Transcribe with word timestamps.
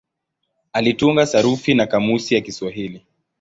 Alitunga 0.73 1.25
sarufi 1.25 1.73
na 1.73 1.87
kamusi 1.87 2.35
ya 2.35 2.41
Kiswahili. 2.41 3.05